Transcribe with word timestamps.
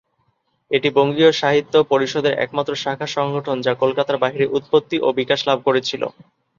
এটি 0.71 0.89
বঙ্গীয় 0.97 1.31
সাহিত্য 1.33 1.73
পরিষদের 1.91 2.33
একমাত্র 2.37 2.73
শাখা 2.75 3.07
সংগঠন 3.09 3.57
যা 3.61 3.73
কলকাতার 3.81 4.17
বাইরে 4.17 4.45
উৎপত্তি 4.57 4.97
ও 4.99 5.17
বিকাশ 5.19 5.39
লাভ 5.47 5.57
করেছিল। 5.67 6.03